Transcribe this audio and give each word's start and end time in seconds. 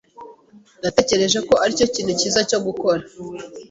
Natekereje 0.81 1.39
ko 1.47 1.53
aricyo 1.63 1.85
kintu 1.95 2.11
cyiza 2.19 2.41
cyo 2.49 2.59
gukora. 2.65 3.01